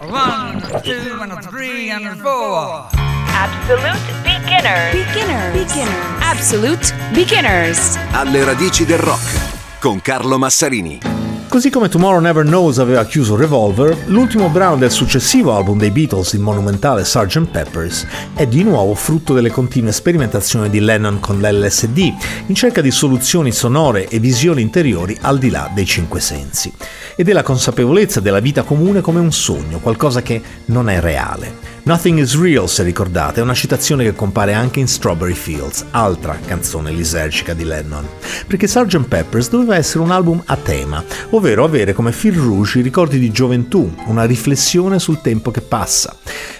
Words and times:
One, 0.00 0.60
two, 0.82 1.20
and 1.20 1.42
three, 1.50 1.90
and 1.90 2.16
four. 2.20 2.88
Absolute 3.28 4.00
beginners. 4.22 4.92
Beginners. 4.92 5.52
Beginners. 5.52 6.20
Absolute 6.20 6.94
beginners. 7.12 7.98
Alle 8.12 8.44
radici 8.44 8.84
del 8.84 8.98
rock 8.98 9.78
con 9.80 10.00
Carlo 10.00 10.38
Massarini. 10.38 11.17
Così 11.48 11.70
come 11.70 11.88
Tomorrow 11.88 12.20
Never 12.20 12.44
Knows 12.44 12.78
aveva 12.78 13.06
chiuso 13.06 13.34
Revolver, 13.34 14.04
l'ultimo 14.06 14.50
brano 14.50 14.76
del 14.76 14.90
successivo 14.90 15.56
album 15.56 15.78
dei 15.78 15.90
Beatles, 15.90 16.34
il 16.34 16.40
monumentale 16.40 17.04
Sgt. 17.04 17.48
Peppers, 17.48 18.06
è 18.34 18.46
di 18.46 18.62
nuovo 18.62 18.94
frutto 18.94 19.32
delle 19.32 19.50
continue 19.50 19.90
sperimentazioni 19.90 20.68
di 20.68 20.78
Lennon 20.78 21.20
con 21.20 21.40
l'LSD, 21.40 22.14
in 22.46 22.54
cerca 22.54 22.82
di 22.82 22.90
soluzioni 22.90 23.50
sonore 23.50 24.08
e 24.08 24.18
visioni 24.18 24.60
interiori 24.60 25.16
al 25.22 25.38
di 25.38 25.48
là 25.48 25.70
dei 25.74 25.86
cinque 25.86 26.20
sensi, 26.20 26.70
e 27.16 27.24
della 27.24 27.42
consapevolezza 27.42 28.20
della 28.20 28.40
vita 28.40 28.62
comune 28.62 29.00
come 29.00 29.18
un 29.18 29.32
sogno, 29.32 29.78
qualcosa 29.78 30.20
che 30.20 30.42
non 30.66 30.90
è 30.90 31.00
reale. 31.00 31.76
Nothing 31.88 32.18
is 32.18 32.38
Real, 32.38 32.68
se 32.68 32.82
ricordate, 32.82 33.40
è 33.40 33.42
una 33.42 33.54
citazione 33.54 34.04
che 34.04 34.12
compare 34.12 34.52
anche 34.52 34.78
in 34.78 34.86
Strawberry 34.86 35.32
Fields, 35.32 35.86
altra 35.92 36.38
canzone 36.44 36.90
lisergica 36.90 37.54
di 37.54 37.64
Lennon. 37.64 38.06
Perché 38.46 38.66
Sgt. 38.66 39.08
Peppers 39.08 39.48
doveva 39.48 39.74
essere 39.74 40.04
un 40.04 40.10
album 40.10 40.42
a 40.44 40.56
tema, 40.56 41.02
ovvero 41.38 41.64
avere 41.64 41.92
come 41.92 42.12
fil 42.12 42.34
rouge 42.34 42.80
i 42.80 42.82
ricordi 42.82 43.18
di 43.18 43.30
gioventù, 43.30 43.92
una 44.06 44.24
riflessione 44.24 44.98
sul 44.98 45.20
tempo 45.20 45.50
che 45.50 45.60
passa. 45.60 46.16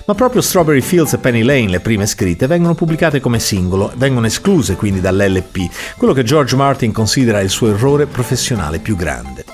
Ma 0.06 0.14
proprio 0.14 0.41
Strawberry 0.41 0.80
Fields 0.80 1.12
e 1.12 1.19
Penny 1.19 1.42
Lane, 1.42 1.69
le 1.69 1.80
prime 1.80 2.06
scritte, 2.06 2.46
vengono 2.46 2.74
pubblicate 2.74 3.20
come 3.20 3.41
singolo, 3.41 3.92
vengono 3.96 4.27
escluse 4.27 4.77
quindi 4.77 5.00
dall'LP, 5.00 5.69
quello 5.96 6.12
che 6.12 6.22
George 6.22 6.56
Martin 6.56 6.92
considera 6.92 7.41
il 7.41 7.50
suo 7.50 7.69
errore 7.69 8.06
professionale 8.06 8.78
più 8.78 8.96
grande. 8.96 9.45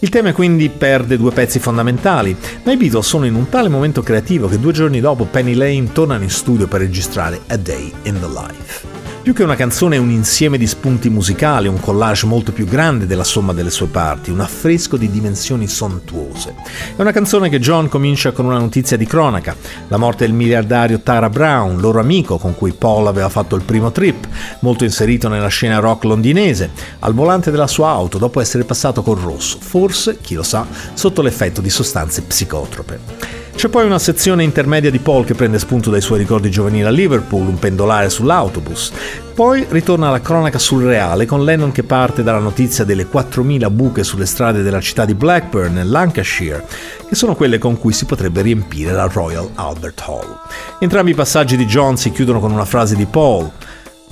Il 0.00 0.10
tema 0.10 0.32
quindi 0.32 0.68
perde 0.68 1.16
due 1.16 1.32
pezzi 1.32 1.58
fondamentali, 1.58 2.36
ma 2.62 2.70
i 2.70 2.76
Beatles 2.76 3.04
sono 3.04 3.26
in 3.26 3.34
un 3.34 3.48
tale 3.48 3.68
momento 3.68 4.02
creativo 4.02 4.46
che 4.46 4.60
due 4.60 4.72
giorni 4.72 5.00
dopo 5.00 5.24
Penny 5.24 5.54
Lane 5.54 5.90
tornano 5.92 6.22
in 6.22 6.30
studio 6.30 6.68
per 6.68 6.80
registrare 6.80 7.40
A 7.48 7.56
Day 7.56 7.92
in 8.04 8.20
the 8.20 8.28
Life. 8.28 8.97
Più 9.20 9.34
che 9.34 9.42
una 9.42 9.56
canzone 9.56 9.96
è 9.96 9.98
un 9.98 10.10
insieme 10.10 10.56
di 10.56 10.66
spunti 10.66 11.10
musicali, 11.10 11.68
un 11.68 11.80
collage 11.80 12.24
molto 12.24 12.52
più 12.52 12.64
grande 12.64 13.06
della 13.06 13.24
somma 13.24 13.52
delle 13.52 13.68
sue 13.68 13.88
parti, 13.88 14.30
un 14.30 14.40
affresco 14.40 14.96
di 14.96 15.10
dimensioni 15.10 15.66
sontuose. 15.66 16.54
È 16.96 17.00
una 17.00 17.12
canzone 17.12 17.50
che 17.50 17.58
John 17.58 17.88
comincia 17.88 18.32
con 18.32 18.46
una 18.46 18.58
notizia 18.58 18.96
di 18.96 19.04
cronaca, 19.04 19.54
la 19.88 19.98
morte 19.98 20.24
del 20.24 20.34
miliardario 20.34 21.00
Tara 21.00 21.28
Brown, 21.28 21.78
loro 21.78 22.00
amico 22.00 22.38
con 22.38 22.54
cui 22.54 22.72
Paul 22.72 23.06
aveva 23.06 23.28
fatto 23.28 23.54
il 23.54 23.62
primo 23.62 23.92
trip, 23.92 24.26
molto 24.60 24.84
inserito 24.84 25.28
nella 25.28 25.48
scena 25.48 25.78
rock 25.78 26.04
londinese, 26.04 26.70
al 27.00 27.12
volante 27.12 27.50
della 27.50 27.66
sua 27.66 27.90
auto 27.90 28.16
dopo 28.16 28.40
essere 28.40 28.64
passato 28.64 29.02
col 29.02 29.18
rosso, 29.18 29.58
forse, 29.60 30.18
chi 30.22 30.34
lo 30.34 30.42
sa, 30.42 30.66
sotto 30.94 31.20
l'effetto 31.20 31.60
di 31.60 31.70
sostanze 31.70 32.22
psicotrope. 32.22 33.37
C'è 33.58 33.68
poi 33.68 33.86
una 33.86 33.98
sezione 33.98 34.44
intermedia 34.44 34.88
di 34.88 35.00
Paul 35.00 35.24
che 35.24 35.34
prende 35.34 35.58
spunto 35.58 35.90
dai 35.90 36.00
suoi 36.00 36.20
ricordi 36.20 36.48
giovanili 36.48 36.84
a 36.84 36.90
Liverpool, 36.90 37.48
un 37.48 37.58
pendolare 37.58 38.08
sull'autobus. 38.08 38.92
Poi 39.34 39.66
ritorna 39.70 40.10
la 40.10 40.20
cronaca 40.20 40.60
surreale 40.60 41.26
con 41.26 41.42
Lennon 41.42 41.72
che 41.72 41.82
parte 41.82 42.22
dalla 42.22 42.38
notizia 42.38 42.84
delle 42.84 43.08
4.000 43.12 43.68
buche 43.72 44.04
sulle 44.04 44.26
strade 44.26 44.62
della 44.62 44.80
città 44.80 45.04
di 45.04 45.14
Blackburn, 45.14 45.74
nel 45.74 45.90
Lancashire, 45.90 46.64
che 47.08 47.16
sono 47.16 47.34
quelle 47.34 47.58
con 47.58 47.76
cui 47.80 47.92
si 47.92 48.04
potrebbe 48.04 48.42
riempire 48.42 48.92
la 48.92 49.10
Royal 49.12 49.50
Albert 49.56 50.04
Hall. 50.06 50.38
Entrambi 50.78 51.10
i 51.10 51.14
passaggi 51.14 51.56
di 51.56 51.66
John 51.66 51.96
si 51.96 52.12
chiudono 52.12 52.38
con 52.38 52.52
una 52.52 52.64
frase 52.64 52.94
di 52.94 53.06
Paul. 53.06 53.50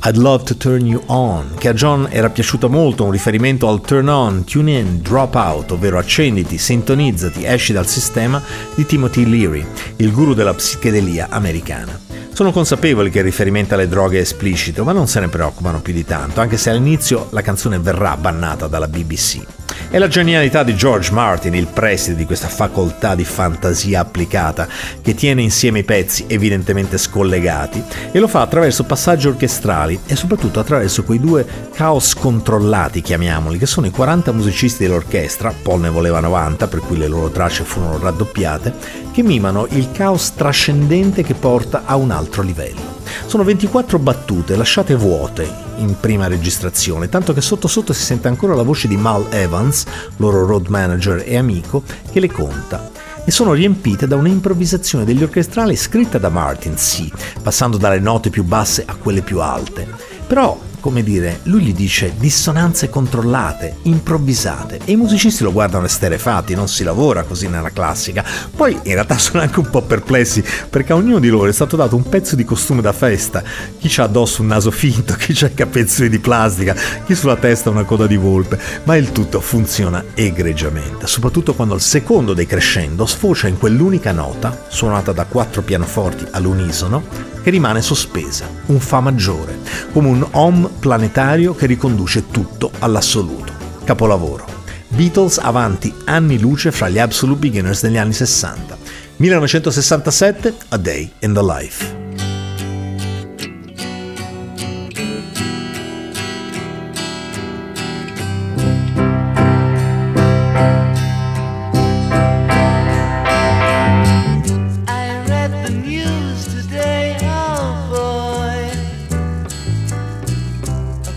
I'd 0.08 0.18
Love 0.18 0.44
to 0.44 0.56
Turn 0.56 0.86
You 0.86 1.02
On, 1.06 1.54
che 1.58 1.66
a 1.66 1.72
John 1.72 2.06
era 2.08 2.30
piaciuto 2.30 2.68
molto, 2.68 3.02
un 3.02 3.10
riferimento 3.10 3.68
al 3.68 3.80
turn 3.80 4.06
on, 4.06 4.44
tune 4.44 4.78
in, 4.78 5.00
drop 5.02 5.34
out, 5.34 5.72
ovvero 5.72 5.98
accenditi, 5.98 6.58
sintonizzati, 6.58 7.44
esci 7.44 7.72
dal 7.72 7.88
sistema 7.88 8.40
di 8.76 8.86
Timothy 8.86 9.28
Leary, 9.28 9.66
il 9.96 10.12
guru 10.12 10.32
della 10.32 10.54
psichedelia 10.54 11.26
americana. 11.28 11.98
Sono 12.32 12.52
consapevoli 12.52 13.10
che 13.10 13.18
il 13.18 13.24
riferimento 13.24 13.74
alle 13.74 13.88
droghe 13.88 14.18
è 14.18 14.20
esplicito, 14.20 14.84
ma 14.84 14.92
non 14.92 15.08
se 15.08 15.18
ne 15.18 15.26
preoccupano 15.26 15.80
più 15.80 15.92
di 15.92 16.04
tanto, 16.04 16.40
anche 16.40 16.56
se 16.56 16.70
all'inizio 16.70 17.26
la 17.30 17.42
canzone 17.42 17.80
verrà 17.80 18.16
bannata 18.16 18.68
dalla 18.68 18.86
BBC. 18.86 19.40
È 19.88 19.98
la 19.98 20.08
genialità 20.08 20.64
di 20.64 20.74
George 20.74 21.12
Martin, 21.12 21.54
il 21.54 21.68
preside 21.68 22.16
di 22.16 22.24
questa 22.24 22.48
facoltà 22.48 23.14
di 23.14 23.24
fantasia 23.24 24.00
applicata, 24.00 24.66
che 25.00 25.14
tiene 25.14 25.42
insieme 25.42 25.78
i 25.78 25.84
pezzi 25.84 26.24
evidentemente 26.26 26.98
scollegati 26.98 27.82
e 28.10 28.18
lo 28.18 28.26
fa 28.26 28.40
attraverso 28.40 28.82
passaggi 28.82 29.28
orchestrali 29.28 30.00
e 30.06 30.16
soprattutto 30.16 30.58
attraverso 30.58 31.04
quei 31.04 31.20
due 31.20 31.46
caos 31.72 32.14
controllati, 32.14 33.00
chiamiamoli, 33.00 33.58
che 33.58 33.66
sono 33.66 33.86
i 33.86 33.90
40 33.90 34.32
musicisti 34.32 34.82
dell'orchestra, 34.82 35.54
Paul 35.62 35.80
ne 35.80 35.90
voleva 35.90 36.18
90, 36.18 36.66
per 36.66 36.80
cui 36.80 36.98
le 36.98 37.06
loro 37.06 37.30
tracce 37.30 37.62
furono 37.62 37.98
raddoppiate, 37.98 38.74
che 39.12 39.22
mimano 39.22 39.68
il 39.70 39.92
caos 39.92 40.34
trascendente 40.34 41.22
che 41.22 41.34
porta 41.34 41.84
a 41.86 41.94
un 41.94 42.10
altro 42.10 42.42
livello. 42.42 42.95
Sono 43.26 43.44
24 43.44 43.98
battute 43.98 44.56
lasciate 44.56 44.94
vuote 44.94 45.48
in 45.76 45.96
prima 45.98 46.26
registrazione, 46.26 47.08
tanto 47.08 47.32
che 47.32 47.40
sotto 47.40 47.68
sotto 47.68 47.92
si 47.92 48.02
sente 48.02 48.28
ancora 48.28 48.54
la 48.54 48.62
voce 48.62 48.88
di 48.88 48.96
Mal 48.96 49.26
Evans, 49.30 49.84
loro 50.16 50.46
road 50.46 50.66
manager 50.68 51.22
e 51.26 51.36
amico, 51.36 51.82
che 52.10 52.20
le 52.20 52.30
conta 52.30 52.90
e 53.24 53.32
sono 53.32 53.54
riempite 53.54 54.06
da 54.06 54.14
un'improvvisazione 54.14 55.04
degli 55.04 55.24
orchestrali 55.24 55.74
scritta 55.74 56.16
da 56.16 56.28
Martin, 56.28 56.76
sì, 56.76 57.12
passando 57.42 57.76
dalle 57.76 57.98
note 57.98 58.30
più 58.30 58.44
basse 58.44 58.84
a 58.86 58.94
quelle 58.94 59.20
più 59.20 59.40
alte. 59.40 59.84
Però 60.28 60.56
come 60.86 61.02
dire, 61.02 61.40
lui 61.44 61.62
gli 61.62 61.74
dice 61.74 62.14
dissonanze 62.16 62.88
controllate, 62.88 63.78
improvvisate 63.82 64.78
e 64.84 64.92
i 64.92 64.96
musicisti 64.96 65.42
lo 65.42 65.50
guardano 65.50 65.86
esterefatti, 65.86 66.54
non 66.54 66.68
si 66.68 66.84
lavora 66.84 67.24
così 67.24 67.48
nella 67.48 67.70
classica. 67.70 68.24
Poi 68.54 68.78
in 68.84 68.92
realtà 68.92 69.18
sono 69.18 69.42
anche 69.42 69.58
un 69.58 69.68
po' 69.68 69.82
perplessi 69.82 70.44
perché 70.70 70.92
a 70.92 70.94
ognuno 70.94 71.18
di 71.18 71.28
loro 71.28 71.48
è 71.48 71.52
stato 71.52 71.74
dato 71.74 71.96
un 71.96 72.08
pezzo 72.08 72.36
di 72.36 72.44
costume 72.44 72.82
da 72.82 72.92
festa, 72.92 73.42
chi 73.80 73.88
c'ha 73.88 74.04
addosso 74.04 74.42
un 74.42 74.46
naso 74.46 74.70
finto, 74.70 75.14
chi 75.18 75.32
c'ha 75.34 75.48
i 75.48 75.54
capezzoli 75.54 76.08
di 76.08 76.20
plastica, 76.20 76.76
chi 77.04 77.16
sulla 77.16 77.34
testa 77.34 77.68
una 77.68 77.82
coda 77.82 78.06
di 78.06 78.16
volpe, 78.16 78.56
ma 78.84 78.94
il 78.94 79.10
tutto 79.10 79.40
funziona 79.40 80.04
egregiamente, 80.14 81.08
soprattutto 81.08 81.54
quando 81.54 81.74
il 81.74 81.80
secondo 81.80 82.32
dei 82.32 82.46
crescendo 82.46 83.06
sfocia 83.06 83.48
in 83.48 83.58
quell'unica 83.58 84.12
nota, 84.12 84.66
suonata 84.68 85.10
da 85.10 85.24
quattro 85.24 85.62
pianoforti 85.62 86.26
all'unisono, 86.30 87.35
che 87.46 87.52
rimane 87.52 87.80
sospesa, 87.80 88.50
un 88.66 88.80
Fa 88.80 88.98
maggiore, 88.98 89.60
come 89.92 90.08
un 90.08 90.26
Om 90.32 90.68
planetario 90.80 91.54
che 91.54 91.66
riconduce 91.66 92.28
tutto 92.32 92.72
all'assoluto. 92.80 93.52
Capolavoro. 93.84 94.44
Beatles 94.88 95.38
avanti 95.38 95.94
anni 96.06 96.40
luce 96.40 96.72
fra 96.72 96.88
gli 96.88 96.98
Absolute 96.98 97.38
Beginners 97.38 97.82
degli 97.82 97.98
anni 97.98 98.14
60. 98.14 98.76
1967, 99.18 100.54
A 100.70 100.76
Day 100.76 101.08
in 101.20 101.34
the 101.34 101.42
Life. 101.42 102.05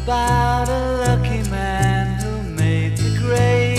about 0.09 0.65
a 0.67 0.97
lucky 1.05 1.45
man 1.51 2.19
who 2.19 2.41
made 2.53 2.97
the 2.97 3.15
grade. 3.19 3.77